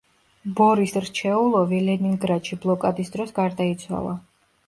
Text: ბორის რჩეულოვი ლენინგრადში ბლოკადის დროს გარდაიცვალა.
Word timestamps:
ბორის 0.59 0.93
რჩეულოვი 1.07 1.81
ლენინგრადში 1.89 2.59
ბლოკადის 2.65 3.13
დროს 3.17 3.35
გარდაიცვალა. 3.39 4.15